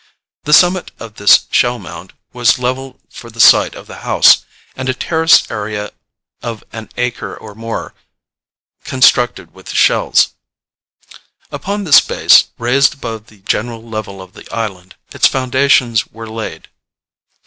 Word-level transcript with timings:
The 0.45 0.51
summit 0.53 0.89
of 0.99 1.17
this 1.17 1.45
shell 1.51 1.77
mound 1.77 2.13
was 2.33 2.57
levelled 2.57 2.99
for 3.11 3.29
the 3.29 3.39
site 3.39 3.75
of 3.75 3.85
the 3.85 3.97
house, 3.97 4.43
and 4.75 4.89
a 4.89 4.95
terraced 4.95 5.51
area 5.51 5.91
of 6.41 6.63
an 6.71 6.89
acre 6.97 7.37
or 7.37 7.53
more 7.53 7.93
constructed 8.83 9.53
with 9.53 9.67
the 9.67 9.75
shells. 9.75 10.29
Upon 11.51 11.83
this 11.83 12.01
base, 12.01 12.45
raised 12.57 12.95
above 12.95 13.27
the 13.27 13.41
general 13.41 13.87
level 13.87 14.23
of 14.23 14.33
the 14.33 14.51
island, 14.51 14.95
its 15.13 15.27
foundations 15.27 16.07
were 16.07 16.27
laid. 16.27 16.67